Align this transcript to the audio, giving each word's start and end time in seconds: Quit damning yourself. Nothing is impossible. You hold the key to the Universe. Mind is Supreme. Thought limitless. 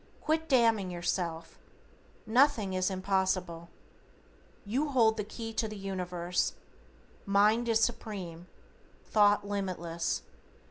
Quit 0.19 0.49
damning 0.49 0.89
yourself. 0.89 1.59
Nothing 2.25 2.73
is 2.73 2.89
impossible. 2.89 3.69
You 4.65 4.89
hold 4.89 5.15
the 5.15 5.23
key 5.23 5.53
to 5.53 5.67
the 5.67 5.77
Universe. 5.77 6.53
Mind 7.27 7.69
is 7.69 7.81
Supreme. 7.81 8.47
Thought 9.05 9.47
limitless. 9.47 10.23